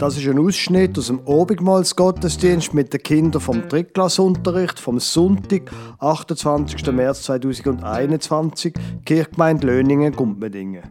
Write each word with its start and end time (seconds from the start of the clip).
Das 0.00 0.16
ist 0.16 0.26
ein 0.26 0.38
Ausschnitt 0.38 0.96
aus 0.96 1.08
dem 1.08 1.20
Obigmalsgottesdienst 1.26 2.72
mit 2.72 2.90
den 2.90 3.02
Kindern 3.02 3.42
vom 3.42 3.68
Drittklassunterricht 3.68 4.80
vom 4.80 4.98
Sonntag, 4.98 5.70
28. 5.98 6.90
März 6.90 7.24
2021, 7.24 8.72
Kirchgemeinde 9.04 9.66
Löningen, 9.66 10.16
Gumpmedingen. 10.16 10.84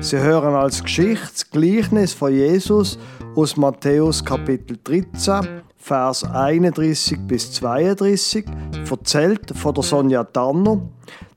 Sie 0.00 0.18
hören 0.18 0.56
als 0.56 0.82
Geschichtsgleichnis 0.82 2.12
von 2.12 2.32
Jesus 2.32 2.98
aus 3.36 3.56
Matthäus 3.56 4.24
Kapitel 4.24 4.76
13, 4.82 5.62
Vers 5.76 6.24
31 6.24 7.20
bis 7.20 7.52
32, 7.52 8.46
erzählt 8.90 9.56
von 9.56 9.74
der 9.74 9.84
Sonja 9.84 10.24
Tanner. 10.24 10.82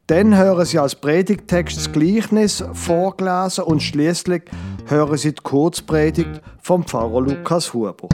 Dann 0.07 0.35
hören 0.35 0.65
Sie 0.65 0.79
als 0.79 0.95
Predigtext 0.95 1.77
das 1.77 1.91
Gleichnis 1.91 2.63
vorgelesen 2.73 3.65
und 3.65 3.83
schließlich 3.83 4.41
hören 4.89 5.17
Sie 5.17 5.33
die 5.33 5.41
Kurzpredigt 5.41 6.41
vom 6.61 6.83
Pfarrer 6.83 7.21
Lukas 7.21 7.73
Huber. 7.73 8.09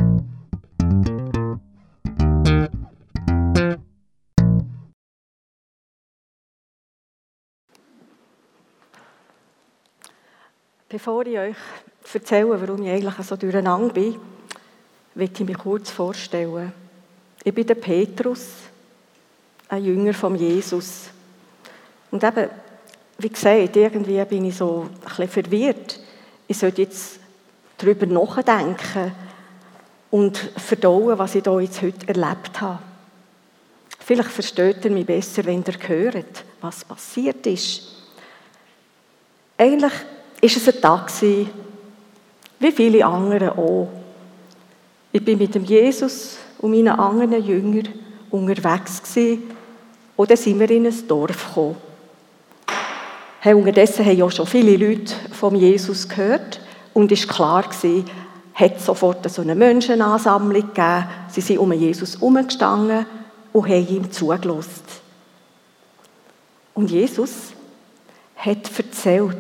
Bevor 10.90 11.26
ich 11.26 11.38
euch 11.38 11.56
erzähle, 12.14 12.62
warum 12.62 12.84
ich 12.84 12.90
eigentlich 12.90 13.26
so 13.26 13.36
durcheinander 13.36 13.94
bin, 13.94 14.16
möchte 15.14 15.44
ich 15.44 15.50
mich 15.50 15.58
kurz 15.58 15.90
vorstellen. 15.90 16.74
Ich 17.44 17.54
bin 17.54 17.68
der 17.68 17.76
Petrus, 17.76 18.48
ein 19.70 19.84
Jünger 19.84 20.14
von 20.14 20.36
Jesus. 20.36 21.10
Und 22.12 22.24
eben, 22.24 22.50
wie 23.18 23.30
gesagt, 23.30 23.76
irgendwie 23.76 24.24
bin 24.26 24.46
ich 24.46 24.58
so 24.58 24.90
ein 24.90 25.00
bisschen 25.00 25.30
verwirrt. 25.30 26.05
Ich 26.48 26.58
sollte 26.58 26.84
jetzt 26.84 27.20
darüber 27.78 28.06
nachdenken 28.06 29.12
und 30.12 30.38
verdauen, 30.38 31.18
was 31.18 31.36
ich 31.36 31.44
da 31.44 31.60
jetzt 31.60 31.82
heute 31.82 32.08
erlebt 32.08 32.62
habe. 32.62 32.80
Vielleicht 34.00 34.30
versteht 34.30 34.86
ihr 34.86 34.92
mich 34.92 35.06
besser, 35.06 35.44
wenn 35.46 35.64
ihr 35.64 35.88
hört, 35.90 36.44
was 36.62 36.86
passiert 36.86 37.46
ist. 37.48 37.82
Eigentlich 39.58 39.94
ist 40.42 40.58
es 40.58 40.76
ein 40.76 40.82
Tag 40.82 41.12
wie 41.22 42.72
viele 42.72 43.06
andere 43.06 43.58
auch. 43.58 43.90
Ich 45.12 45.24
bin 45.24 45.38
mit 45.38 45.56
dem 45.56 45.66
Jesus 45.66 46.38
und 46.60 46.72
meinen 46.72 46.90
anderen 46.90 47.44
Jüngern 47.44 47.88
unterwegs 48.32 49.02
gewesen, 49.02 49.44
und 50.16 50.30
dann 50.30 50.38
sind 50.38 50.60
wir 50.60 50.70
in 50.70 50.88
ein 50.88 51.08
Dorf 51.08 51.48
gekommen. 51.48 51.76
Hey, 53.46 53.54
unterdessen 53.54 54.04
haben 54.04 54.18
ja 54.18 54.32
schon 54.32 54.48
viele 54.48 54.76
Leute 54.76 55.14
von 55.32 55.56
Jesus 55.56 56.10
gehört 56.10 56.60
und 56.96 57.12
es 57.12 57.28
war 57.28 57.36
klar 57.36 57.62
gewesen, 57.62 58.10
hat 58.56 58.82
sofort 58.82 59.30
so 59.30 59.44
eine 59.44 59.54
Menschenansammlung 59.54 60.74
gegeben. 60.74 61.06
Sie 61.30 61.42
sind 61.42 61.60
um 61.60 61.72
Jesus 61.72 62.16
herumgestanden 62.16 63.06
und 63.54 63.70
haben 63.70 63.88
ihm 63.88 64.12
zugelassen. 64.12 64.82
Und 66.74 66.90
Jesus 66.90 67.52
hat 68.36 68.68
erzählt 68.80 69.38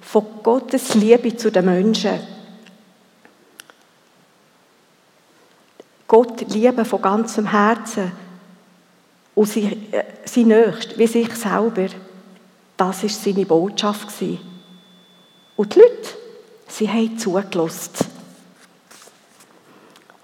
von 0.00 0.24
Gottes 0.42 0.94
Liebe 0.94 1.36
zu 1.36 1.52
den 1.52 1.66
Menschen. 1.66 2.18
Gott 6.08 6.52
lieben 6.52 6.84
von 6.84 7.00
ganzem 7.00 7.48
Herzen 7.52 8.10
und 9.36 9.48
sein 9.48 9.86
äh, 9.92 10.42
Nächsten 10.42 10.98
wie 10.98 11.06
sich 11.06 11.32
selber. 11.36 11.86
Das 12.76 13.02
war 13.02 13.08
seine 13.08 13.46
Botschaft. 13.46 14.08
Und 15.56 15.74
die 15.74 15.78
Leute, 15.78 16.08
sie 16.68 16.88
haben 16.88 17.18
zugelassen. 17.18 18.06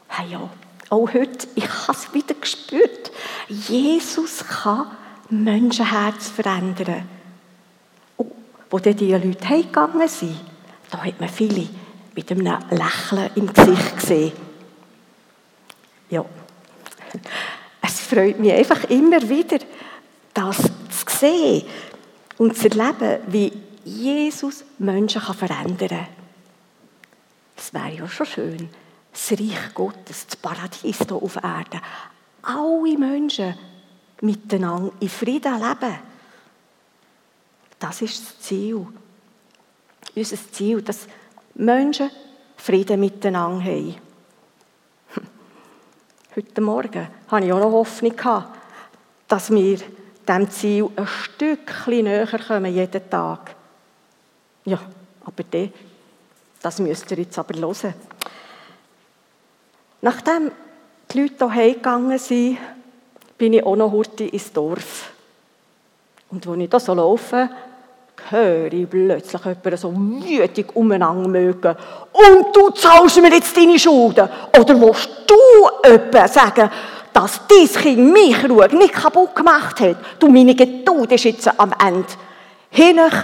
Hey 0.09 0.31
ja, 0.31 0.50
auch 0.91 1.15
heute, 1.15 1.49
ich 1.54 1.69
habe 1.69 1.99
es 1.99 2.12
wieder 2.12 2.34
gespürt. 2.34 3.10
Jesus 3.49 4.44
kann 4.47 4.91
Menschenherz 5.31 6.28
verändern. 6.28 7.09
Und 8.19 8.32
wo 8.71 8.78
dann 8.78 8.97
diese 8.97 9.16
Leute 9.16 9.48
heimgegangen 9.48 10.09
sind, 10.09 10.38
da 10.91 10.98
hat 11.03 11.19
man 11.19 11.31
viele 11.31 11.69
mit 12.15 12.31
einem 12.31 12.59
Lächeln 12.71 13.31
im 13.37 13.50
Gesicht 13.50 13.97
gesehen. 13.97 14.32
Ja, 16.10 16.27
es 17.81 18.00
freut 18.00 18.38
mich 18.38 18.53
einfach 18.53 18.84
immer 18.91 19.27
wieder, 19.27 19.59
das 20.34 20.59
zu 20.59 21.19
sehen 21.19 21.62
und 22.38 22.56
zu 22.56 22.69
erleben, 22.69 23.20
wie 23.28 23.53
Jesus 23.84 24.65
Menschen 24.78 25.20
verändern 25.20 25.88
kann. 25.88 26.06
Das 27.56 27.75
wäre 27.75 27.93
ja 27.93 28.09
schon 28.09 28.26
schön. 28.26 28.69
Das 29.12 29.31
Reich 29.32 29.75
Gottes, 29.75 30.26
das 30.26 30.37
Paradies 30.37 30.98
hier 30.98 31.12
auf 31.12 31.37
Erden. 31.37 31.81
Alle 32.42 32.98
Menschen 32.98 33.54
miteinander 34.21 34.92
in 35.00 35.09
Frieden 35.09 35.60
leben. 35.60 35.98
Das 37.78 38.00
ist 38.03 38.25
das 38.25 38.41
Ziel. 38.41 38.87
Unser 40.15 40.53
Ziel, 40.53 40.82
dass 40.82 41.06
Menschen 41.54 42.10
Frieden 42.56 43.00
miteinander 43.00 43.65
haben. 43.65 43.97
Heute 46.34 46.60
Morgen 46.60 47.09
hatte 47.28 47.47
ich 47.47 47.53
auch 47.53 47.59
noch 47.59 47.72
Hoffnung, 47.72 48.15
dass 49.28 49.50
wir 49.50 49.78
diesem 50.32 50.50
Ziel 50.50 50.88
ein 50.97 51.06
Stückchen 51.06 52.04
näher 52.04 52.26
kommen, 52.26 52.75
jeden 52.75 53.10
Tag. 53.10 53.54
Ja, 54.65 54.78
aber 55.25 55.43
das, 55.50 55.69
das 56.60 56.78
müsst 56.78 57.10
ihr 57.10 57.19
jetzt 57.19 57.38
aber 57.38 57.59
hören. 57.59 57.94
Nachdem 60.00 60.50
die 61.10 61.21
Leute 61.21 61.53
hier 61.53 61.54
heimgegangen 61.54 62.19
sind, 62.19 62.59
bin 63.38 63.53
ich 63.53 63.65
auch 63.65 63.76
noch 63.76 63.92
heute 63.92 64.25
ins 64.25 64.53
Dorf. 64.53 65.10
Und 66.31 66.47
als 66.47 66.59
ich 66.59 66.71
da 66.71 66.81
so 66.81 66.94
laufe, 66.94 67.48
höre 68.31 68.72
ich 68.72 68.88
plötzlich 68.88 69.42
jemanden 69.42 69.76
so 69.76 69.94
wütig 69.94 70.75
umeinander 70.75 71.28
mögen. 71.28 71.76
Und 72.12 72.56
du 72.56 72.71
zahlst 72.71 73.21
mir 73.21 73.32
jetzt 73.32 73.56
deine 73.56 73.78
Schulden. 73.78 74.28
Oder 74.59 74.81
willst 74.81 75.10
du 75.26 75.91
jemanden 75.91 76.28
sagen, 76.28 76.71
dass 77.12 77.41
dein 77.47 77.69
Kind 77.69 78.12
mich 78.12 78.49
Ruhe 78.49 78.69
nicht 78.75 78.95
kaputt 78.95 79.34
gemacht 79.34 79.81
hat? 79.81 79.97
Du, 80.19 80.28
meine 80.28 80.55
Geduld 80.55 81.12
ist 81.12 81.25
jetzt 81.25 81.61
am 81.61 81.75
Ende. 81.78 82.09
Hinech 82.71 83.15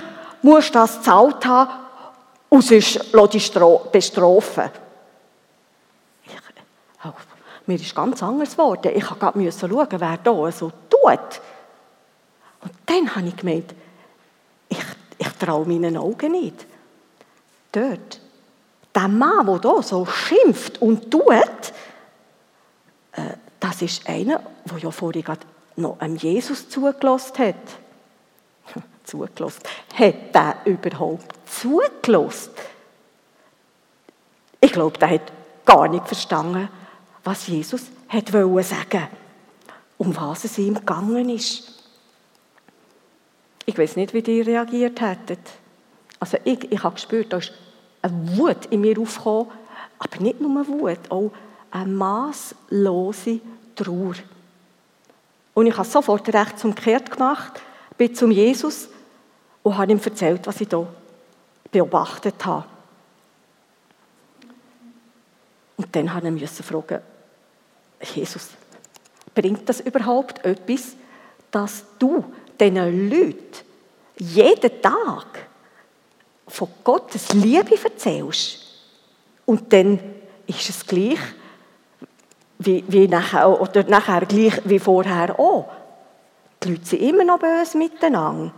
musst 0.43 0.75
du 0.75 0.78
das 0.78 0.99
gezahlt 0.99 1.44
haben 1.47 1.88
sonst 2.50 3.12
lass 3.12 3.31
dich 3.31 3.53
bestrafen. 3.93 4.71
Ich, 6.25 6.32
oh, 7.04 7.12
mir 7.66 7.75
ist 7.75 7.94
ganz 7.94 8.22
anders 8.22 8.53
geworden. 8.53 8.93
Ich 8.94 9.04
musste 9.04 9.19
gerade 9.19 9.53
schauen, 9.53 10.00
wer 10.00 10.16
da 10.16 10.53
so 10.53 10.72
tut. 10.88 11.41
Und 12.62 12.72
dann 12.87 13.15
habe 13.15 13.28
ich 13.28 13.37
gemeint, 13.37 13.75
ich, 14.69 14.84
ich 15.19 15.28
traue 15.38 15.66
meinen 15.66 15.97
Augen 15.97 16.32
nicht. 16.32 16.66
Dort, 17.72 18.21
der 18.94 19.09
Mann, 19.09 19.47
der 19.47 19.72
hier 19.72 19.82
so 19.82 20.06
schimpft 20.06 20.81
und 20.81 21.10
tut, 21.10 21.72
das 23.78 23.91
ist 23.91 24.09
einer, 24.09 24.43
der 24.65 24.78
ja 24.78 24.91
vorhin 24.91 25.22
gerade 25.22 25.47
noch 25.77 26.00
einem 26.00 26.16
Jesus 26.16 26.69
zugelassen 26.69 27.39
hat. 27.39 27.55
zugelassen. 29.05 29.62
Hat 29.94 30.34
der 30.34 30.56
überhaupt 30.65 31.34
zugelassen? 31.47 32.50
Ich 34.61 34.72
glaube, 34.72 34.99
der 34.99 35.11
hat 35.11 35.33
gar 35.65 35.89
nicht 35.89 36.06
verstanden, 36.06 36.69
was 37.22 37.47
Jesus 37.47 37.83
hat 38.09 38.28
sagen 38.31 39.09
um 39.99 40.15
was 40.16 40.45
es 40.45 40.56
ihm 40.59 40.75
gegangen 40.75 41.28
ist. 41.28 41.84
Ich 43.66 43.77
weiß 43.77 43.97
nicht, 43.97 44.15
wie 44.15 44.22
die 44.22 44.41
reagiert 44.41 45.01
hätten. 45.01 45.39
Also 46.21 46.39
ich, 46.45 46.71
ich 46.71 46.83
habe 46.83 46.95
gespürt, 46.95 47.33
da 47.33 47.39
ist 47.39 47.53
eine 48.01 48.39
Wut 48.39 48.66
in 48.66 48.81
mir 48.81 48.98
aufgekommen, 48.98 49.48
aber 49.98 50.22
nicht 50.22 50.41
nur 50.41 50.66
Wut, 50.69 51.10
auch 51.10 51.33
eine 51.71 51.92
maßlose 51.92 53.41
Trauer. 53.84 54.15
Und 55.54 55.66
ich 55.66 55.77
habe 55.77 55.89
sofort 55.89 56.28
recht 56.33 56.65
umgekehrt 56.65 57.10
gemacht, 57.10 57.60
bin 57.97 58.15
zum 58.15 58.30
Jesus 58.30 58.89
und 59.63 59.77
habe 59.77 59.92
ihm 59.92 60.01
erzählt, 60.03 60.47
was 60.47 60.60
ich 60.60 60.69
hier 60.69 60.86
beobachtet 61.71 62.45
habe. 62.45 62.65
Und 65.77 65.95
dann 65.95 66.13
habe 66.13 66.28
ich 66.28 66.51
fragen, 66.51 67.01
Jesus, 68.15 68.51
bringt 69.34 69.69
das 69.69 69.81
überhaupt 69.81 70.45
etwas, 70.45 70.97
dass 71.51 71.84
du 71.98 72.24
diesen 72.59 73.10
Leuten 73.10 73.65
jeden 74.19 74.83
Tag 74.83 75.48
von 76.47 76.69
Gottes 76.83 77.33
Liebe 77.33 77.77
erzählst. 77.83 78.65
Und 79.47 79.72
dann 79.72 79.98
ist 80.47 80.69
es 80.69 80.84
gleich 80.84 81.21
wie, 82.59 82.84
wie 82.89 83.09
nachher, 83.09 83.60
oder 83.60 83.84
nachher 83.84 84.27
gleich 84.27 84.60
wie 84.65 84.78
vorher 84.78 85.39
auch. 85.39 85.71
Die 86.63 86.71
Leute 86.71 86.84
sind 86.84 87.03
immer 87.03 87.25
noch 87.25 87.39
böse 87.39 87.78
miteinander. 87.78 88.53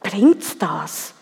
Bringt 0.00 0.42
es 0.42 0.58
das? 0.58 1.14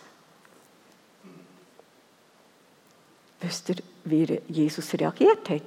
Wisst 3.40 3.68
ihr, 3.68 3.76
wie 4.04 4.40
Jesus 4.48 4.92
reagiert 4.94 5.48
hat. 5.48 5.62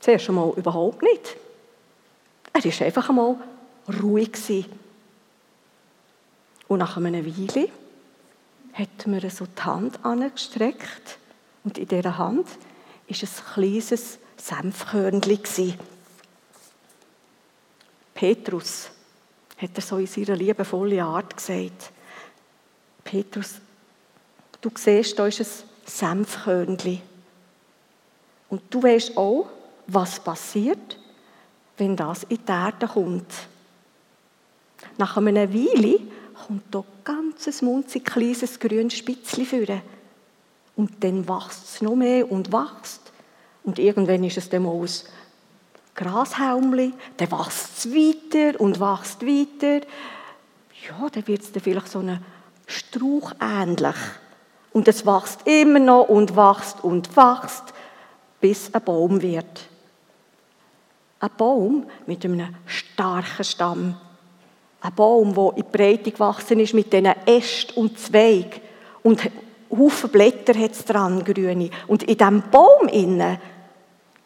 Zuerst 0.00 0.28
einmal 0.28 0.52
überhaupt 0.56 1.02
nicht. 1.02 1.36
Er 2.52 2.64
war 2.64 2.86
einfach 2.86 3.08
einmal 3.08 3.36
ruhig. 4.02 4.66
Und 6.66 6.78
nach 6.78 6.96
einer 6.96 7.24
Weile 7.24 7.68
hat 8.72 9.06
mir 9.06 9.30
so 9.30 9.46
die 9.46 9.62
Hand 9.62 10.04
angestreckt 10.04 11.18
und 11.64 11.78
in 11.78 11.86
dieser 11.86 12.18
Hand 12.18 12.46
war 12.46 13.16
ein 13.22 13.54
kleines 13.54 14.18
Senfkörnchen. 14.42 15.74
Petrus, 18.12 18.90
hat 19.56 19.70
er 19.72 19.82
so 19.82 19.98
in 19.98 20.06
seiner 20.08 20.34
liebevollen 20.34 20.98
Art 20.98 21.36
gesagt. 21.36 21.92
Petrus, 23.04 23.60
du 24.60 24.70
siehst, 24.74 25.16
da 25.16 25.28
ist 25.28 25.40
ein 25.40 25.46
Senfkörnchen. 25.86 27.00
Und 28.48 28.62
du 28.68 28.82
weißt 28.82 29.16
auch, 29.16 29.48
was 29.86 30.18
passiert, 30.18 30.98
wenn 31.78 31.96
das 31.96 32.24
in 32.24 32.38
die 32.44 32.50
Erde 32.50 32.88
kommt. 32.88 33.32
Nach 34.98 35.16
einer 35.16 35.54
Weile 35.54 36.00
kommt 36.46 36.64
da 36.74 36.82
ganz 37.04 37.46
ein 37.46 37.64
munzig 37.64 38.04
kleines 38.04 38.58
grünes 38.58 38.94
Spitzchen 38.94 39.46
führen. 39.46 39.82
Und 40.74 41.02
dann 41.04 41.28
wächst 41.28 41.74
es 41.74 41.82
noch 41.82 41.94
mehr 41.94 42.30
und 42.30 42.52
wächst. 42.52 43.11
Und 43.64 43.78
irgendwann 43.78 44.24
ist 44.24 44.38
es 44.38 44.48
dann 44.48 44.64
mal 44.64 44.70
aus 44.70 45.04
Grashalmli, 45.94 46.94
dann 47.16 47.30
wächst 47.30 47.78
es 47.78 47.90
weiter 47.90 48.60
und 48.60 48.80
wächst 48.80 49.22
weiter. 49.22 49.86
Ja, 50.88 51.08
dann 51.12 51.26
wird 51.26 51.42
es 51.42 51.52
dann 51.52 51.62
vielleicht 51.62 51.88
so 51.88 52.00
ein 52.00 52.24
Strauch 52.66 53.32
ähnlich. 53.40 53.96
Und 54.72 54.88
es 54.88 55.04
wächst 55.04 55.46
immer 55.46 55.78
noch 55.78 56.08
und 56.08 56.34
wächst 56.34 56.82
und 56.82 57.14
wächst, 57.16 57.74
bis 58.40 58.74
ein 58.74 58.82
Baum 58.82 59.20
wird. 59.20 59.68
Ein 61.20 61.30
Baum 61.36 61.86
mit 62.06 62.24
einem 62.24 62.54
starken 62.66 63.44
Stamm. 63.44 63.96
Ein 64.80 64.94
Baum, 64.94 65.34
der 65.34 65.50
in 65.50 65.56
die 65.56 65.62
Breite 65.78 66.10
gewachsen 66.10 66.58
ist 66.58 66.74
mit 66.74 66.92
diesen 66.92 67.06
Ästen 67.26 67.76
und 67.76 67.98
Zweigen. 67.98 68.60
Und 69.04 69.30
Haufen 69.70 70.10
Blätter 70.10 70.58
hat 70.58 70.72
es 70.72 70.84
dran, 70.84 71.22
grüne. 71.22 71.70
Und 71.86 72.02
in 72.02 72.16
diesem 72.16 72.42
Baum 72.50 72.88
innen, 72.88 73.38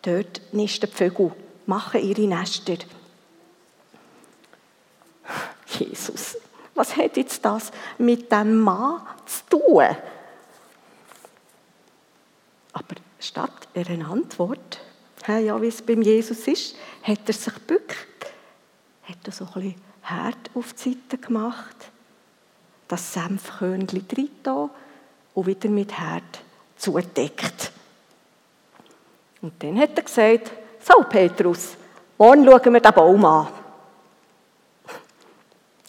dort 0.07 0.41
nisten 0.53 0.89
die 0.89 0.97
Vögel 0.97 1.33
machen 1.67 2.01
ihre 2.01 2.27
Nester. 2.27 2.77
Jesus, 5.67 6.37
was 6.75 6.97
hat 6.97 7.17
jetzt 7.17 7.45
das 7.45 7.73
mit 7.99 8.31
dem 8.31 8.61
Mann 8.61 9.03
zu 9.27 9.59
tun? 9.59 9.97
Aber 12.73 12.95
statt 13.19 13.69
einer 13.75 14.09
Antwort, 14.09 14.81
ja, 15.27 15.61
wie 15.61 15.67
es 15.67 15.83
beim 15.83 16.03
Jesus 16.03 16.47
ist, 16.47 16.77
hat 17.03 17.21
er 17.27 17.35
sich 17.35 17.55
gebückt, 17.55 18.27
hat 19.05 19.19
er 19.25 19.33
so 19.33 19.45
ein 19.47 19.53
bisschen 19.53 19.75
Herd 20.03 20.51
auf 20.55 20.73
die 20.75 20.91
Seite 20.91 21.19
gemacht, 21.19 21.77
das 22.87 23.13
Senfkörnchen 23.13 24.07
drin 24.07 24.31
und 25.35 25.47
wieder 25.47 25.69
mit 25.69 25.99
Herd 25.99 26.23
zudeckt. 26.77 27.73
Und 29.47 29.63
dann 29.63 29.79
hat 29.79 29.97
er 29.97 30.03
gesagt, 30.03 30.51
so, 30.81 31.05
Petrus, 31.09 31.77
morgen 32.19 32.45
schauen 32.45 32.73
wir 32.73 32.81
den 32.81 32.93
Baum 32.93 33.25
an. 33.25 33.47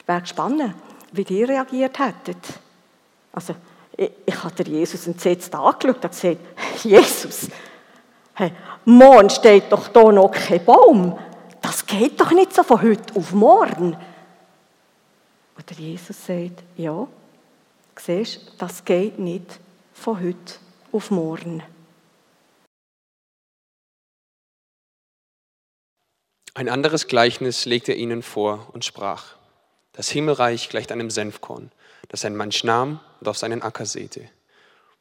Wäre 0.05 0.21
gespannt, 0.21 0.75
wie 1.11 1.23
ihr 1.23 1.49
reagiert 1.49 1.97
hättet. 1.97 2.37
Also, 3.31 3.55
ich, 3.97 4.11
ich 4.27 4.43
habe 4.43 4.63
Jesus 4.63 5.07
entsetzt 5.07 5.55
angeschaut 5.55 6.03
und 6.03 6.11
gesagt, 6.11 6.37
Jesus, 6.83 7.47
hey, 8.35 8.51
morgen 8.85 9.31
steht 9.31 9.71
doch 9.71 9.87
da 9.87 10.11
noch 10.11 10.29
kein 10.29 10.63
Baum. 10.63 11.17
Das 11.59 11.83
geht 11.83 12.21
doch 12.21 12.29
nicht 12.29 12.53
so 12.53 12.61
von 12.61 12.79
heute 12.79 13.15
auf 13.15 13.31
morgen. 13.31 13.97
Und 15.57 15.79
Jesus 15.79 16.27
sagt, 16.27 16.61
ja, 16.75 17.07
siehst, 17.95 18.51
das 18.59 18.85
geht 18.85 19.17
nicht 19.17 19.59
von 19.95 20.19
heute 20.21 20.53
auf 20.91 21.09
morgen. 21.09 21.63
Ein 26.57 26.69
anderes 26.69 27.05
Gleichnis 27.05 27.65
legte 27.65 27.91
er 27.91 27.99
ihnen 27.99 28.23
vor 28.23 28.69
und 28.73 28.83
sprach, 28.83 29.35
das 29.91 30.09
Himmelreich 30.09 30.69
gleicht 30.69 30.91
einem 30.91 31.11
Senfkorn, 31.11 31.71
das 32.09 32.25
ein 32.25 32.35
Mensch 32.35 32.63
nahm 32.63 32.99
und 33.19 33.27
auf 33.27 33.37
seinen 33.37 33.61
Acker 33.61 33.85
säte. 33.85 34.27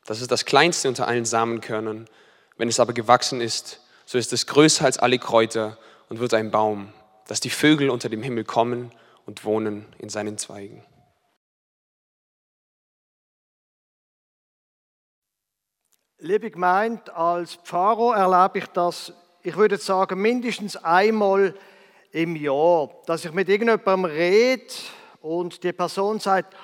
Das 0.04 0.20
ist 0.20 0.30
das 0.30 0.44
kleinste 0.44 0.86
unter 0.86 1.08
allen 1.08 1.24
Samenkörnern. 1.24 2.10
Wenn 2.58 2.68
es 2.68 2.78
aber 2.78 2.92
gewachsen 2.92 3.40
ist, 3.40 3.80
so 4.04 4.18
ist 4.18 4.34
es 4.34 4.46
größer 4.46 4.84
als 4.84 4.98
alle 4.98 5.18
Kräuter 5.18 5.78
und 6.10 6.20
wird 6.20 6.34
ein 6.34 6.50
Baum, 6.50 6.92
dass 7.26 7.40
die 7.40 7.48
Vögel 7.48 7.88
unter 7.88 8.10
dem 8.10 8.22
Himmel 8.22 8.44
kommen 8.44 8.92
und 9.24 9.46
wohnen 9.46 9.86
in 9.96 10.10
seinen 10.10 10.36
Zweigen. 10.36 10.84
Liebe 16.18 16.50
Gemeinde, 16.50 17.16
als 17.16 17.54
Pfarrer 17.54 18.14
erlebe 18.14 18.58
ich 18.58 18.66
das 18.66 19.14
ich 19.46 19.56
würde 19.56 19.76
sagen, 19.76 20.20
mindestens 20.20 20.76
einmal 20.76 21.54
im 22.10 22.34
Jahr, 22.34 22.90
dass 23.06 23.24
ich 23.24 23.32
mit 23.32 23.48
irgendjemandem 23.48 24.06
rede 24.06 24.74
und 25.20 25.62
die 25.62 25.72
Person 25.72 26.18
sagt, 26.18 26.56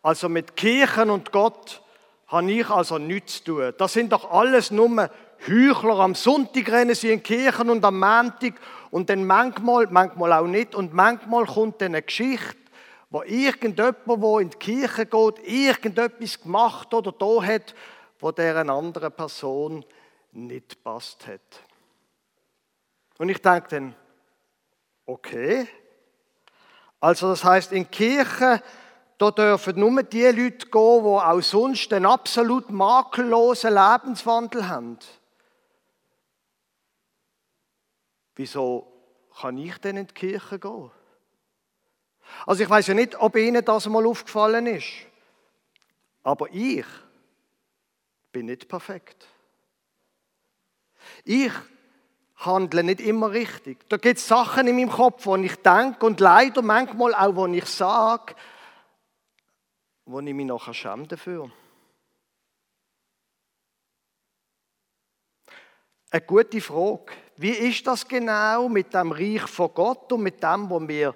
also 0.00 0.30
mit 0.30 0.56
Kirchen 0.56 1.10
und 1.10 1.32
Gott 1.32 1.82
habe 2.28 2.50
ich 2.50 2.70
also 2.70 2.96
nichts 2.96 3.44
zu 3.44 3.56
tun. 3.56 3.74
Das 3.76 3.92
sind 3.92 4.12
doch 4.12 4.30
alles 4.30 4.70
nur 4.70 5.10
Heuchler. 5.46 5.98
Am 5.98 6.14
Sonntag 6.14 6.72
rennen 6.72 6.94
sie 6.94 7.12
in 7.12 7.22
Kirchen 7.22 7.68
und 7.68 7.84
am 7.84 7.98
Montag 7.98 8.54
und 8.90 9.10
dann 9.10 9.26
manchmal, 9.26 9.88
manchmal 9.90 10.32
auch 10.32 10.46
nicht 10.46 10.74
und 10.74 10.94
manchmal 10.94 11.44
kommt 11.44 11.82
dann 11.82 11.88
eine 11.88 12.00
Geschichte, 12.00 12.56
wo 13.10 13.22
irgendjemand, 13.22 13.98
der 14.06 14.40
in 14.40 14.48
die 14.48 14.56
Kirche 14.56 15.04
geht, 15.04 15.46
irgendetwas 15.46 16.40
gemacht 16.40 16.94
oder 16.94 17.12
da 17.12 17.42
hat, 17.42 17.74
wo 18.18 18.32
der 18.32 18.56
anderen 18.56 19.12
Person 19.12 19.84
nicht 20.32 20.82
passt 20.82 21.26
hat. 21.26 21.69
Und 23.20 23.28
ich 23.28 23.42
denke 23.42 23.68
dann, 23.68 23.94
okay. 25.04 25.68
Also 27.00 27.28
das 27.28 27.44
heißt, 27.44 27.70
in 27.72 27.90
Kirchen, 27.90 28.62
da 29.18 29.30
dürfen 29.30 29.78
nur 29.78 30.02
die 30.04 30.24
Leute 30.24 30.66
gehen, 30.66 31.02
die 31.02 31.06
auch 31.06 31.42
sonst 31.42 31.92
einen 31.92 32.06
absolut 32.06 32.70
makellosen 32.70 33.74
Lebenswandel 33.74 34.66
haben. 34.66 34.98
Wieso 38.36 38.90
kann 39.38 39.58
ich 39.58 39.76
denn 39.76 39.98
in 39.98 40.06
die 40.06 40.14
Kirche 40.14 40.58
gehen? 40.58 40.90
Also 42.46 42.62
ich 42.62 42.70
weiß 42.70 42.86
ja 42.86 42.94
nicht, 42.94 43.20
ob 43.20 43.36
Ihnen 43.36 43.62
das 43.62 43.86
mal 43.86 44.06
aufgefallen 44.06 44.66
ist. 44.66 44.88
Aber 46.22 46.48
ich 46.52 46.86
bin 48.32 48.46
nicht 48.46 48.66
perfekt. 48.66 49.28
Ich 51.22 51.52
handle 52.40 52.82
nicht 52.82 53.00
immer 53.00 53.30
richtig. 53.30 53.88
Da 53.88 53.96
gibt 53.96 54.18
es 54.18 54.26
Sachen 54.26 54.66
in 54.66 54.76
meinem 54.76 54.90
Kopf, 54.90 55.26
wo 55.26 55.36
ich 55.36 55.56
denke 55.56 56.04
und 56.06 56.20
leider 56.20 56.62
manchmal 56.62 57.14
auch, 57.14 57.36
wo 57.36 57.46
ich 57.46 57.66
sage, 57.66 58.34
wo 60.06 60.20
ich 60.20 60.34
mich 60.34 60.46
nachher 60.46 60.74
schäme 60.74 61.06
dafür. 61.06 61.50
Eine 66.10 66.22
gute 66.22 66.60
Frage. 66.60 67.12
Wie 67.36 67.50
ist 67.50 67.86
das 67.86 68.08
genau 68.08 68.68
mit 68.68 68.92
dem 68.92 69.12
Reich 69.12 69.42
von 69.42 69.72
Gott 69.72 70.12
und 70.12 70.22
mit 70.22 70.42
dem, 70.42 70.68
was 70.68 70.88
wir 70.88 71.14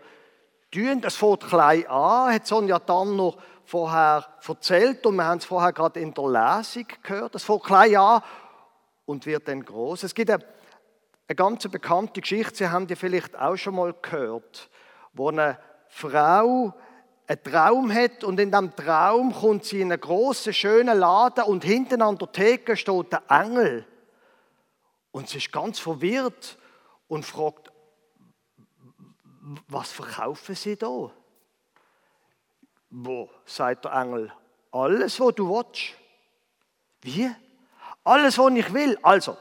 tun? 0.70 1.02
Es 1.04 1.16
fängt 1.16 1.48
klein 1.48 1.86
an, 1.88 2.32
hat 2.32 2.46
Sonja 2.46 2.78
dann 2.78 3.16
noch 3.16 3.36
vorher 3.64 4.24
erzählt 4.46 5.04
und 5.04 5.16
wir 5.16 5.24
haben 5.24 5.38
es 5.38 5.46
vorher 5.46 5.72
gerade 5.72 5.98
in 5.98 6.14
der 6.14 6.24
Lesung 6.24 6.86
gehört. 7.02 7.34
Es 7.34 7.44
fängt 7.44 7.64
klein 7.64 7.96
an 7.96 8.22
und 9.04 9.26
wird 9.26 9.48
dann 9.48 9.64
groß. 9.64 10.04
Es 10.04 10.14
gibt 10.14 10.30
eine 10.30 10.44
eine 11.26 11.36
ganz 11.36 11.66
bekannte 11.68 12.20
Geschichte, 12.20 12.56
Sie 12.56 12.68
haben 12.68 12.86
die 12.86 12.96
vielleicht 12.96 13.38
auch 13.38 13.56
schon 13.56 13.76
mal 13.76 13.94
gehört, 14.00 14.68
wo 15.12 15.28
eine 15.28 15.58
Frau 15.88 16.74
einen 17.26 17.42
Traum 17.42 17.92
hat 17.92 18.24
und 18.24 18.38
in 18.38 18.50
diesem 18.50 18.76
Traum 18.76 19.32
kommt 19.32 19.64
sie 19.64 19.80
in 19.80 19.90
einen 19.90 20.00
großen, 20.00 20.52
schönen 20.52 20.98
Laden 20.98 21.44
und 21.44 21.64
hinten 21.64 22.02
an 22.02 22.18
der 22.18 22.30
Theke 22.30 22.76
steht 22.76 23.12
der 23.12 23.22
Engel. 23.28 23.86
Und 25.10 25.28
sie 25.28 25.38
ist 25.38 25.52
ganz 25.52 25.78
verwirrt 25.78 26.58
und 27.08 27.24
fragt, 27.24 27.70
was 29.68 29.92
verkaufen 29.92 30.54
Sie 30.54 30.76
da? 30.76 31.10
Wo, 32.90 33.30
sagt 33.44 33.84
der 33.84 33.92
Engel, 33.92 34.32
alles, 34.70 35.20
was 35.20 35.34
du 35.34 35.48
willst. 35.48 35.94
Wie? 37.02 37.30
Alles, 38.02 38.38
was 38.38 38.52
ich 38.52 38.72
will. 38.72 38.98
Also, 39.02 39.36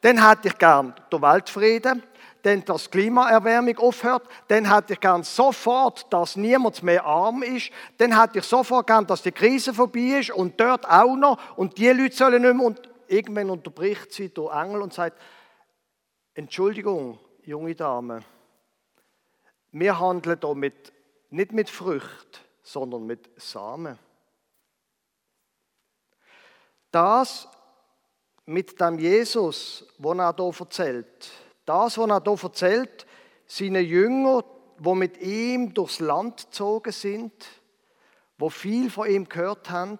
dann 0.00 0.28
hätte 0.28 0.48
ich 0.48 0.58
gern 0.58 0.94
den 1.10 1.22
Weltfrieden, 1.22 2.02
dann, 2.42 2.64
die 2.64 2.90
Klimaerwärmung 2.90 3.76
aufhört, 3.78 4.22
dann 4.48 4.72
hätte 4.72 4.92
ich 4.92 5.00
gern 5.00 5.24
sofort, 5.24 6.12
dass 6.12 6.36
niemand 6.36 6.82
mehr 6.82 7.04
arm 7.04 7.42
ist, 7.42 7.70
dann 7.98 8.20
hätte 8.20 8.38
ich 8.38 8.44
sofort 8.44 8.86
gern, 8.86 9.06
dass 9.06 9.22
die 9.22 9.32
Krise 9.32 9.74
vorbei 9.74 10.20
ist 10.20 10.30
und 10.30 10.60
dort 10.60 10.88
auch 10.88 11.16
noch 11.16 11.38
und 11.56 11.76
die 11.76 11.88
Leute 11.88 12.14
sollen 12.14 12.42
nicht 12.42 12.54
mehr 12.54 12.66
und 12.66 12.80
irgendwann 13.08 13.50
unterbricht 13.50 14.12
sie 14.12 14.28
durch 14.28 14.54
Engel 14.54 14.82
und 14.82 14.94
sagt, 14.94 15.20
Entschuldigung, 16.34 17.18
junge 17.42 17.74
Dame, 17.74 18.22
wir 19.72 19.98
handeln 19.98 20.38
hier 20.40 20.54
mit, 20.54 20.92
nicht 21.30 21.52
mit 21.52 21.68
Früchten, 21.68 22.40
sondern 22.62 23.06
mit 23.06 23.28
Samen. 23.40 23.98
Das 26.90 27.48
mit 28.46 28.80
dem 28.80 28.98
Jesus, 28.98 29.84
was 29.98 30.18
er 30.18 30.34
hier 30.36 30.60
erzählt, 30.60 31.30
das, 31.64 31.98
was 31.98 32.08
er 32.08 32.22
hier 32.22 32.42
erzählt, 32.42 33.06
seine 33.46 33.80
Jünger, 33.80 34.44
wo 34.78 34.94
mit 34.94 35.20
ihm 35.20 35.74
durchs 35.74 36.00
Land 36.00 36.46
gezogen 36.46 36.92
sind, 36.92 37.32
wo 38.38 38.48
viel 38.48 38.90
von 38.90 39.08
ihm 39.08 39.28
gehört 39.28 39.70
haben, 39.70 39.98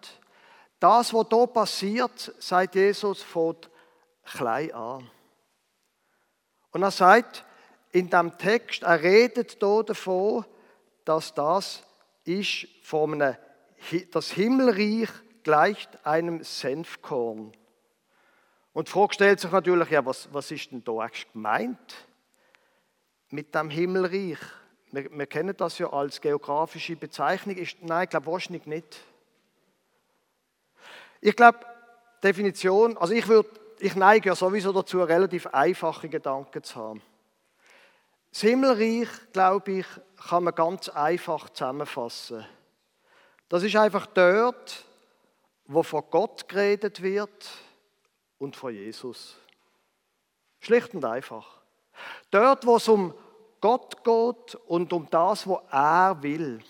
das, 0.79 1.13
was 1.13 1.27
hier 1.29 1.47
passiert, 1.47 2.35
sagt 2.39 2.75
Jesus, 2.75 3.23
fängt 3.23 3.71
klein 4.25 4.73
an. 4.73 5.11
Und 6.73 6.83
er 6.83 6.91
sagt 6.91 7.45
in 7.93 8.11
dem 8.11 8.37
Text, 8.37 8.83
er 8.83 9.03
redet 9.03 9.57
hier 9.59 9.83
davon, 9.83 10.45
dass 11.05 11.33
das 11.33 11.83
ist 12.25 12.67
von 12.83 13.15
einem, 13.15 13.37
das 14.13 14.31
Himmelreich 14.33 15.09
gleicht 15.43 16.05
einem 16.05 16.43
Senfkorn. 16.45 17.53
Und 18.77 18.89
die 18.89 18.93
Frage 18.93 19.15
stellt 19.15 19.41
sich 19.41 19.51
natürlich, 19.51 19.89
ja, 19.89 20.05
was, 20.05 20.29
was 20.35 20.51
ist 20.51 20.71
denn 20.71 20.85
da 20.85 20.99
eigentlich 20.99 21.33
gemeint 21.33 21.95
mit 23.31 23.55
dem 23.55 23.71
Himmelreich? 23.71 24.37
Wir, 24.93 25.11
wir 25.11 25.27
kennen 25.27 25.57
das 25.57 25.79
ja 25.79 25.91
als 25.91 26.21
geografische 26.21 26.95
Bezeichnung. 26.95 27.57
Ist, 27.57 27.79
nein, 27.81 28.05
ich 28.05 28.11
glaube 28.11 28.27
wahrscheinlich 28.27 28.67
nicht. 28.67 29.01
Ich 31.23 31.35
glaube, 31.35 31.61
Definition, 32.23 32.99
also 32.99 33.15
ich, 33.15 33.27
würde, 33.29 33.49
ich 33.79 33.97
neige 33.97 34.29
ja 34.29 34.35
sowieso 34.35 34.75
dazu, 34.75 35.03
relativ 35.03 35.47
einfache 35.47 36.11
Gedanken 36.11 36.63
zu 36.63 36.77
haben. 36.77 37.03
Das 38.31 38.43
Himmelreich, 38.43 39.09
glaube 39.33 39.73
ich, 39.73 39.87
kann 40.29 40.45
man 40.45 40.55
ganz 40.55 40.91
einfach 40.91 41.49
zusammenfassen. 41.49 42.45
Das 43.49 43.63
ist 43.63 43.75
einfach 43.75 44.05
dort, 44.05 44.85
wo 45.65 45.83
von 45.83 46.05
Gott 46.11 46.47
geredet 46.47 47.01
wird 47.01 47.49
und 48.39 48.57
von 48.57 48.75
Jesus. 48.75 49.37
Schlicht 50.61 50.95
und 50.95 51.05
einfach. 51.05 51.61
Dort, 52.31 52.67
wo 52.67 52.77
es 52.77 52.89
um 52.89 53.15
Gott 53.61 54.05
geht 54.05 54.55
und 54.67 54.93
um 54.93 55.09
das, 55.11 55.47
was 55.47 55.61
er 55.71 56.23
will. 56.23 56.63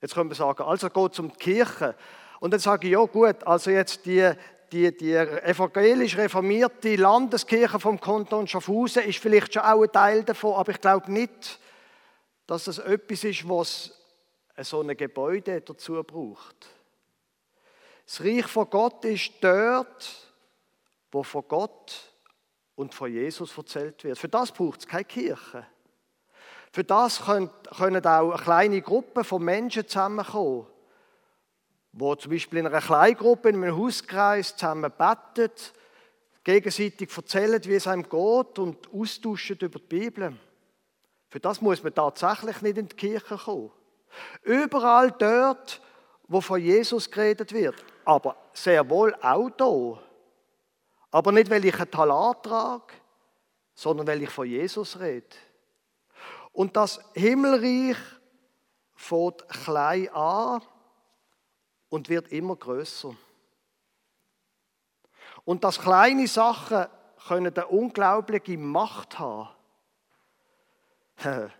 Jetzt 0.00 0.14
können 0.14 0.30
wir 0.30 0.34
sagen, 0.34 0.62
also 0.62 0.90
geht 0.90 1.12
es 1.12 1.18
um 1.18 1.32
die 1.32 1.38
Kirche. 1.38 1.96
Und 2.40 2.52
dann 2.52 2.60
sage 2.60 2.86
ich, 2.86 2.92
ja 2.92 3.04
gut, 3.04 3.46
also 3.46 3.70
jetzt 3.70 4.04
die, 4.04 4.30
die, 4.70 4.94
die 4.96 5.14
evangelisch 5.14 6.16
reformierte 6.16 6.96
Landeskirche 6.96 7.80
vom 7.80 8.00
Kanton 8.00 8.46
Schaffhausen 8.46 9.04
ist 9.04 9.18
vielleicht 9.18 9.54
schon 9.54 9.62
auch 9.62 9.82
ein 9.82 9.92
Teil 9.92 10.22
davon, 10.24 10.54
aber 10.54 10.72
ich 10.72 10.80
glaube 10.80 11.10
nicht, 11.10 11.58
dass 12.46 12.64
das 12.64 12.78
etwas 12.78 13.24
ist, 13.24 13.48
was 13.48 13.92
so 14.58 14.80
ein 14.80 14.96
Gebäude 14.96 15.60
dazu 15.62 16.02
braucht. 16.02 16.75
Das 18.06 18.20
Reich 18.20 18.46
von 18.46 18.70
Gott 18.70 19.04
ist 19.04 19.32
dort, 19.40 20.32
wo 21.12 21.22
von 21.22 21.44
Gott 21.46 22.14
und 22.76 22.94
von 22.94 23.12
Jesus 23.12 23.56
erzählt 23.56 24.02
wird. 24.04 24.18
Für 24.18 24.28
das 24.28 24.52
braucht 24.52 24.80
es 24.80 24.86
keine 24.86 25.04
Kirche. 25.04 25.66
Für 26.72 26.84
das 26.84 27.24
können, 27.24 27.50
auch 27.70 27.80
eine 27.80 28.00
kleine 28.00 28.80
Gruppe 28.80 29.24
von 29.24 29.42
Menschen 29.42 29.86
zusammenkommen 29.88 30.66
wo 31.98 32.14
zum 32.14 32.30
Beispiel 32.30 32.58
in 32.58 32.66
einer 32.66 32.80
Kleingruppe, 32.80 33.48
in 33.48 33.56
einem 33.56 33.76
Hauskreis 33.76 34.54
zusammen 34.54 34.92
bettet, 34.96 35.72
gegenseitig 36.44 37.08
erzählen, 37.16 37.64
wie 37.64 37.74
es 37.74 37.86
einem 37.86 38.02
geht 38.02 38.58
und 38.58 38.92
austauschen 38.92 39.56
über 39.60 39.78
die 39.78 40.00
Bibel. 40.00 40.36
Für 41.30 41.40
das 41.40 41.62
muss 41.62 41.82
man 41.82 41.94
tatsächlich 41.94 42.60
nicht 42.60 42.78
in 42.78 42.88
die 42.88 42.96
Kirche 42.96 43.36
kommen. 43.36 43.72
Überall 44.42 45.10
dort, 45.12 45.80
wo 46.28 46.40
von 46.40 46.60
Jesus 46.60 47.10
geredet 47.10 47.52
wird, 47.52 47.82
aber 48.06 48.36
sehr 48.52 48.88
wohl 48.88 49.14
auch 49.20 49.50
da. 49.50 50.00
Aber 51.10 51.32
nicht, 51.32 51.50
weil 51.50 51.64
ich 51.64 51.78
ein 51.78 51.90
Talat 51.90 52.44
trage, 52.44 52.94
sondern 53.74 54.06
weil 54.06 54.22
ich 54.22 54.30
von 54.30 54.46
Jesus 54.46 54.98
rede. 54.98 55.26
Und 56.52 56.76
das 56.76 57.00
Himmelreich 57.14 57.96
fängt 58.94 59.46
klein 59.48 60.08
an 60.10 60.62
und 61.90 62.08
wird 62.08 62.28
immer 62.28 62.56
größer. 62.56 63.14
Und 65.44 65.64
dass 65.64 65.80
kleine 65.80 66.26
Sachen 66.28 66.86
können 67.28 67.54
eine 67.54 67.66
unglaubliche 67.66 68.56
Macht 68.56 69.18
haben. 69.18 69.50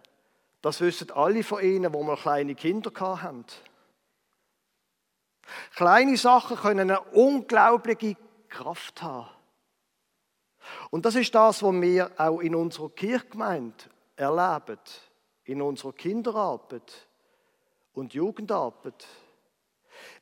Das 0.62 0.80
wissen 0.80 1.12
alle 1.12 1.44
von 1.44 1.62
Ihnen, 1.62 1.94
wo 1.94 2.02
mal 2.02 2.16
kleine 2.16 2.56
Kinder 2.56 2.90
haben. 2.98 3.44
Kleine 5.74 6.16
Sachen 6.16 6.56
können 6.56 6.90
eine 6.90 7.00
unglaubliche 7.12 8.16
Kraft 8.48 9.02
haben. 9.02 9.28
Und 10.90 11.04
das 11.04 11.14
ist 11.14 11.34
das, 11.34 11.62
was 11.62 11.80
wir 11.80 12.10
auch 12.16 12.40
in 12.40 12.54
unserer 12.54 12.90
Kirchgemeinde 12.90 13.84
erleben, 14.16 14.78
in 15.44 15.62
unserer 15.62 15.92
Kinderarbeit 15.92 17.06
und 17.92 18.14
Jugendarbeit. 18.14 19.06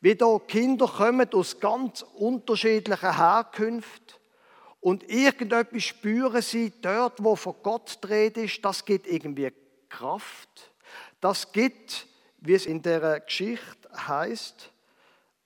Wie 0.01 0.15
da 0.15 0.39
Kinder 0.47 0.87
kommen 0.87 1.33
aus 1.33 1.59
ganz 1.59 2.03
unterschiedlichen 2.03 3.17
Herkünften 3.17 4.19
und 4.81 5.09
irgendetwas 5.09 5.83
spüren 5.83 6.43
sie 6.43 6.73
dort, 6.83 7.25
wo 7.25 7.37
von 7.37 7.55
Gott 7.63 7.99
dreht 8.03 8.37
ist, 8.37 8.65
das 8.65 8.85
gibt 8.85 9.07
irgendwie 9.07 9.51
Kraft. 9.89 10.73
Das 11.21 11.53
gibt, 11.53 12.07
wie 12.41 12.55
es 12.55 12.67
in 12.67 12.83
der 12.83 13.21
Geschichte 13.21 13.89
heißt, 14.07 14.71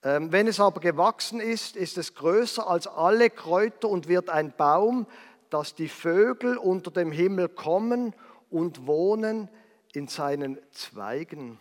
wenn 0.01 0.47
es 0.47 0.59
aber 0.59 0.79
gewachsen 0.79 1.39
ist, 1.39 1.75
ist 1.75 1.97
es 1.97 2.15
größer 2.15 2.67
als 2.67 2.87
alle 2.87 3.29
Kräuter 3.29 3.89
und 3.89 4.07
wird 4.07 4.29
ein 4.29 4.53
Baum, 4.55 5.07
dass 5.49 5.75
die 5.75 5.89
Vögel 5.89 6.57
unter 6.57 6.91
dem 6.91 7.11
Himmel 7.11 7.49
kommen 7.49 8.13
und 8.49 8.87
wohnen 8.87 9.49
in 9.93 10.07
seinen 10.07 10.57
Zweigen 10.71 11.59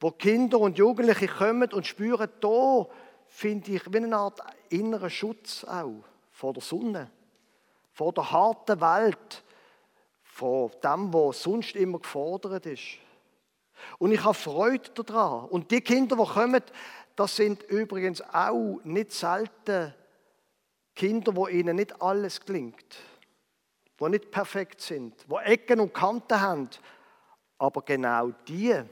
wo 0.00 0.10
Kinder 0.10 0.58
und 0.58 0.78
Jugendliche 0.78 1.28
kommen 1.28 1.72
und 1.72 1.86
spüren, 1.86 2.30
da 2.40 2.86
finde 3.26 3.72
ich 3.72 3.92
wie 3.92 3.96
eine 3.96 4.16
Art 4.16 4.40
inneren 4.68 5.10
Schutz 5.10 5.64
auch 5.64 6.04
vor 6.30 6.52
der 6.52 6.62
Sonne, 6.62 7.10
vor 7.92 8.12
der 8.12 8.30
harten 8.30 8.80
Welt, 8.80 9.42
vor 10.22 10.70
dem, 10.82 11.12
was 11.12 11.42
sonst 11.42 11.74
immer 11.74 11.98
gefordert 11.98 12.66
ist. 12.66 12.98
Und 13.98 14.12
ich 14.12 14.22
habe 14.24 14.34
Freude 14.34 14.90
daran. 15.04 15.48
Und 15.48 15.70
die 15.70 15.80
Kinder, 15.80 16.16
die 16.16 16.32
kommen, 16.32 16.62
das 17.16 17.36
sind 17.36 17.62
übrigens 17.64 18.22
auch 18.32 18.80
nicht 18.84 19.12
selten 19.12 19.94
Kinder, 20.94 21.34
wo 21.34 21.48
ihnen 21.48 21.76
nicht 21.76 22.00
alles 22.02 22.40
gelingt, 22.44 22.96
wo 23.98 24.08
nicht 24.08 24.30
perfekt 24.30 24.80
sind, 24.80 25.14
wo 25.28 25.38
Ecken 25.38 25.80
und 25.80 25.94
Kanten 25.94 26.40
haben. 26.40 26.70
Aber 27.58 27.82
genau 27.82 28.30
die 28.46 28.84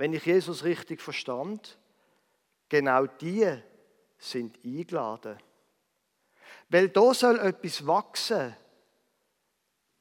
wenn 0.00 0.14
ich 0.14 0.24
Jesus 0.24 0.64
richtig 0.64 1.02
verstand, 1.02 1.76
genau 2.70 3.04
die 3.04 3.46
sind 4.16 4.58
eingeladen. 4.64 5.38
Weil 6.70 6.88
da 6.88 7.12
soll 7.12 7.38
etwas 7.38 7.86
wachsen 7.86 8.56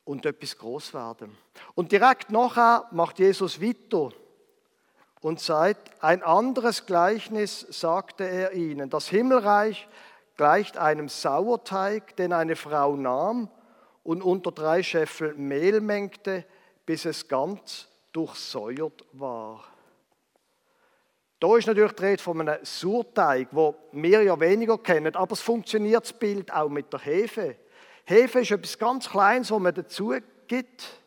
und 0.09 0.25
etwas 0.25 0.57
groß 0.57 0.95
werden. 0.95 1.37
Und 1.75 1.91
direkt 1.91 2.31
nachher 2.31 2.87
macht 2.89 3.19
Jesus 3.19 3.61
weiter 3.61 4.09
und 5.21 5.39
sagt, 5.39 5.91
ein 6.03 6.23
anderes 6.23 6.87
Gleichnis 6.87 7.67
sagte 7.69 8.23
er 8.23 8.53
ihnen. 8.53 8.89
Das 8.89 9.07
Himmelreich 9.07 9.87
gleicht 10.35 10.77
einem 10.77 11.09
Sauerteig, 11.09 12.15
den 12.15 12.33
eine 12.33 12.55
Frau 12.55 12.95
nahm 12.95 13.49
und 14.01 14.23
unter 14.23 14.51
drei 14.51 14.81
Scheffel 14.81 15.35
Mehl 15.35 15.79
mengte, 15.79 16.43
bis 16.87 17.05
es 17.05 17.27
ganz 17.27 17.87
durchsäuert 18.11 19.05
war. 19.11 19.63
Da 21.39 21.55
ist 21.55 21.67
natürlich 21.67 21.93
die 21.93 22.03
Rede 22.03 22.23
von 22.23 22.41
einem 22.41 22.65
Surteig, 22.65 23.49
wo 23.51 23.75
wir 23.91 24.23
ja 24.23 24.39
weniger 24.39 24.79
kennen, 24.79 25.15
aber 25.15 25.33
es 25.33 25.41
funktioniert 25.41 26.05
das 26.05 26.13
Bild 26.13 26.51
auch 26.51 26.69
mit 26.69 26.91
der 26.91 26.99
Hefe. 27.01 27.57
Hefe 28.09 28.39
ist 28.39 28.49
etwas 28.49 28.79
ganz 28.79 29.07
Kleines, 29.07 29.51
was 29.51 29.59
man 29.59 29.71
dazu 29.71 30.15
gibt, 30.47 30.99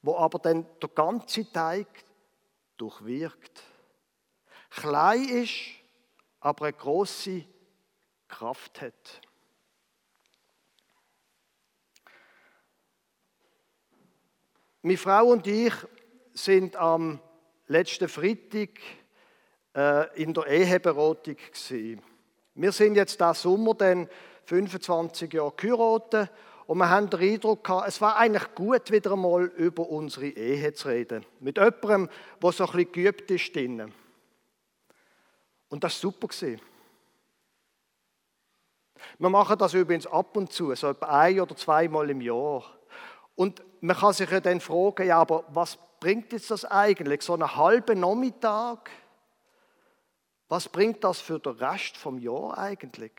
wo 0.00 0.16
aber 0.16 0.38
dann 0.38 0.64
der 0.80 0.88
ganze 0.90 1.50
Teig 1.50 1.88
durchwirkt. 2.76 3.64
Klein 4.70 5.28
ist, 5.28 5.54
aber 6.38 6.66
eine 6.66 6.72
große 6.74 7.44
Kraft 8.28 8.80
hat. 8.80 9.22
Meine 14.82 14.98
Frau 14.98 15.32
und 15.32 15.48
ich 15.48 15.74
sind 16.32 16.76
am 16.76 17.18
letzten 17.66 18.06
Freitag 18.06 18.78
äh, 19.74 20.22
in 20.22 20.32
der 20.32 20.46
Eheberatung. 20.46 21.38
Wir 22.54 22.70
sind 22.70 22.94
jetzt 22.94 23.20
diesen 23.20 23.34
Sommer 23.34 23.74
dann 23.74 24.08
25 24.46 25.32
Jahre 25.32 25.52
geheiratet 25.56 26.30
und 26.66 26.78
wir 26.78 26.88
haben 26.88 27.10
den 27.10 27.20
Eindruck 27.20 27.64
gehabt, 27.64 27.88
es 27.88 28.00
war 28.00 28.16
eigentlich 28.16 28.54
gut, 28.54 28.90
wieder 28.90 29.12
einmal 29.12 29.44
über 29.44 29.88
unsere 29.88 30.28
Ehe 30.28 30.72
zu 30.72 30.88
reden. 30.88 31.26
Mit 31.40 31.58
jemandem, 31.58 32.08
der 32.42 32.52
so 32.52 32.64
ein 32.64 32.72
bisschen 32.72 32.92
geübt 32.92 33.30
ist 33.30 33.54
drinnen. 33.54 33.92
Und 35.68 35.84
das 35.84 36.02
war 36.02 36.12
super. 36.12 36.28
Wir 39.18 39.28
machen 39.28 39.58
das 39.58 39.74
übrigens 39.74 40.06
ab 40.06 40.36
und 40.36 40.52
zu, 40.52 40.74
so 40.74 40.88
etwa 40.88 41.06
ein 41.06 41.40
oder 41.40 41.54
zweimal 41.56 42.08
im 42.08 42.20
Jahr. 42.20 42.64
Und 43.34 43.62
man 43.80 43.96
kann 43.96 44.12
sich 44.12 44.30
ja 44.30 44.40
dann 44.40 44.60
fragen, 44.60 45.06
ja, 45.06 45.18
aber 45.18 45.44
was 45.48 45.78
bringt 46.00 46.32
jetzt 46.32 46.50
das 46.50 46.64
eigentlich? 46.64 47.22
So 47.22 47.34
einen 47.34 47.56
halben 47.56 48.00
Nachmittag? 48.00 48.90
Was 50.48 50.68
bringt 50.68 51.02
das 51.04 51.20
für 51.20 51.38
den 51.38 51.52
Rest 51.52 51.96
vom 51.96 52.18
Jahr 52.18 52.56
eigentlich? 52.56 53.12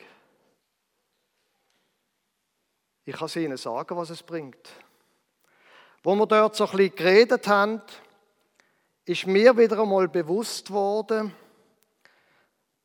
Ich 3.06 3.16
kann 3.16 3.30
Ihnen 3.36 3.58
sagen, 3.58 3.96
was 3.96 4.10
es 4.10 4.24
bringt. 4.24 4.70
Wo 6.02 6.16
wir 6.16 6.26
dort 6.26 6.56
so 6.56 6.66
ein 6.66 6.78
bisschen 6.78 6.96
geredet 6.96 7.48
haben, 7.48 7.82
ist 9.06 9.28
mir 9.28 9.56
wieder 9.56 9.80
einmal 9.80 10.08
bewusst 10.08 10.72
worden, 10.72 11.34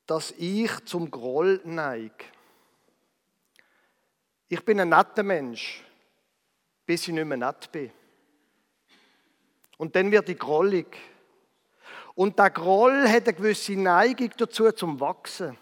dass 0.05 0.31
ich 0.37 0.71
zum 0.85 1.09
Groll 1.09 1.59
neige. 1.63 2.25
Ich 4.47 4.63
bin 4.63 4.79
ein 4.79 4.89
netter 4.89 5.23
Mensch, 5.23 5.83
bis 6.85 7.07
ich 7.07 7.13
nicht 7.13 7.25
mehr 7.25 7.37
nett 7.37 7.71
bin. 7.71 7.91
Und 9.77 9.95
dann 9.95 10.11
wird 10.11 10.29
ich 10.29 10.37
grollig. 10.37 10.97
Und 12.13 12.37
der 12.37 12.51
Groll 12.51 13.07
hat 13.07 13.27
eine 13.27 13.33
gewisse 13.33 13.73
Neigung 13.73 14.29
dazu 14.37 14.71
zum 14.71 14.99
Wachsen. 14.99 15.57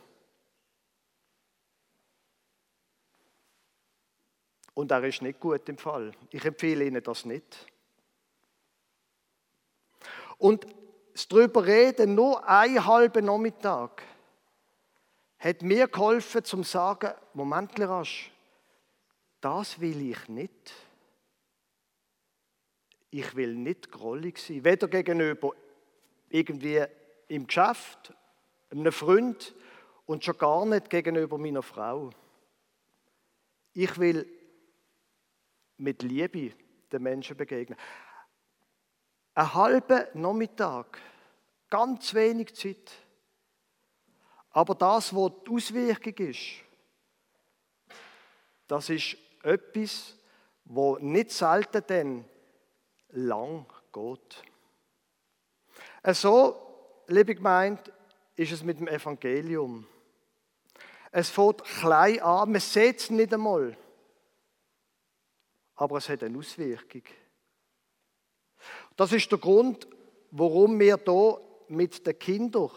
Und 4.80 4.92
er 4.92 5.04
ist 5.04 5.22
nicht 5.22 5.42
gut 5.42 5.68
im 5.68 5.78
Fall. 5.78 6.14
Ich 6.30 6.46
empfehle 6.46 6.86
Ihnen 6.86 7.04
das 7.04 7.26
nicht. 7.26 7.68
Und 10.38 10.66
darüber 11.30 11.66
reden, 11.66 12.16
nur 12.16 12.48
einen 12.48 12.86
halben 12.86 13.26
Nachmittag, 13.26 14.02
hat 15.38 15.64
mir 15.64 15.90
geholfen, 15.90 16.46
zum 16.46 16.64
zu 16.64 16.70
sagen, 16.70 17.12
Moment, 17.34 17.78
rasch, 17.78 18.32
das 19.42 19.82
will 19.82 20.12
ich 20.12 20.30
nicht. 20.30 20.74
Ich 23.10 23.36
will 23.36 23.56
nicht 23.56 23.92
grollig 23.92 24.38
sein, 24.38 24.64
weder 24.64 24.88
gegenüber 24.88 25.52
irgendwie 26.30 26.86
im 27.28 27.48
Geschäft, 27.48 28.14
einem 28.70 28.94
Freund 28.94 29.54
und 30.06 30.24
schon 30.24 30.38
gar 30.38 30.66
nicht 30.66 30.90
gegenüber 30.90 31.38
meiner 31.38 31.64
Frau. 31.64 32.12
Ich 33.74 34.00
will 34.00 34.39
mit 35.80 36.04
Liebe 36.04 36.54
den 36.92 37.04
Menschen 37.04 37.38
begegnen. 37.38 37.78
Ein 39.34 39.54
halber 39.54 40.08
Nachmittag, 40.14 41.00
ganz 41.70 42.14
wenig 42.14 42.54
Zeit. 42.56 42.92
Aber 44.52 44.76
das, 44.76 45.16
was 45.16 45.32
die 45.46 45.52
Auswirkung 45.52 46.14
ist, 46.28 46.42
das 48.68 48.90
ist 48.90 49.18
etwas, 49.44 50.16
wo 50.66 50.98
nicht 50.98 51.32
selten 51.32 51.84
dann 51.88 52.26
lang 53.10 53.66
geht. 53.94 54.44
So, 56.16 57.04
liebe 57.08 57.36
Gemeinde, 57.36 57.92
ist 58.36 58.52
es 58.52 58.64
mit 58.64 58.80
dem 58.80 58.88
Evangelium. 58.88 59.88
Es 61.12 61.30
fängt 61.30 61.64
klein 61.64 62.22
an, 62.22 62.52
man 62.52 62.62
sieht 62.62 63.00
es 63.00 63.10
nicht 63.10 63.34
einmal. 63.34 63.76
Aber 65.80 65.98
es 65.98 66.10
hat 66.10 66.24
eine 66.24 66.38
Auswirkung. 66.38 67.04
Das 68.98 69.14
ist 69.14 69.32
der 69.32 69.40
Grund, 69.40 69.88
warum 70.30 70.78
wir 70.78 71.00
hier 71.02 71.42
mit 71.70 72.06
den 72.06 72.20
Kindern 72.20 72.70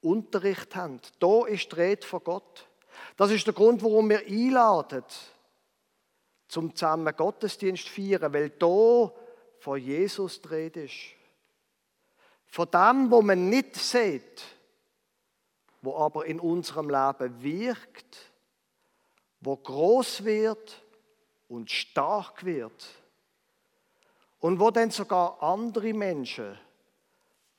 Unterricht 0.00 0.74
haben. 0.74 1.00
Da 1.20 1.46
ist 1.46 1.70
die 1.70 1.76
Rede 1.76 2.04
von 2.04 2.24
Gott. 2.24 2.68
Das 3.16 3.30
ist 3.30 3.46
der 3.46 3.54
Grund, 3.54 3.84
warum 3.84 4.10
wir 4.10 4.26
einladen, 4.26 5.04
zum 6.48 6.74
zusammen 6.74 7.14
Gottesdienst 7.14 7.86
zu 7.86 7.92
feiern, 7.92 8.32
weil 8.32 8.50
da 8.50 9.12
von 9.60 9.80
Jesus 9.80 10.42
die 10.42 10.48
Rede 10.48 10.84
ist. 10.84 11.14
Von 12.46 12.68
dem, 12.68 13.12
wo 13.12 13.22
man 13.22 13.48
nicht 13.48 13.76
sieht, 13.76 14.42
wo 15.82 15.96
aber 15.96 16.26
in 16.26 16.40
unserem 16.40 16.90
Leben 16.90 17.42
wirkt, 17.44 18.32
wo 19.40 19.56
groß 19.56 20.24
wird 20.24 20.82
und 21.48 21.70
stark 21.70 22.44
wird 22.44 22.86
und 24.40 24.60
wo 24.60 24.70
dann 24.70 24.90
sogar 24.90 25.42
andere 25.42 25.92
Menschen 25.92 26.58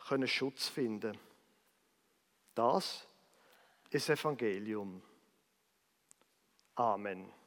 können 0.08 0.28
Schutz 0.28 0.68
finden. 0.68 1.18
Das 2.56 3.06
ist 3.90 4.10
Evangelium. 4.10 5.02
Amen. 6.76 7.39